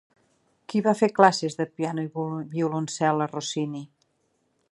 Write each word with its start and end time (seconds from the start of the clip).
Quin 0.71 0.83
va 0.87 0.93
fer 1.01 1.09
classes 1.19 1.57
de 1.59 1.67
piano 1.81 2.07
i 2.07 2.25
violoncel 2.55 3.25
a 3.27 3.31
Rossini? 3.35 3.85